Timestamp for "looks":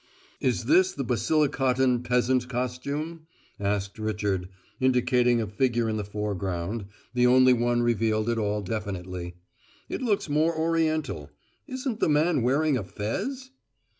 10.01-10.27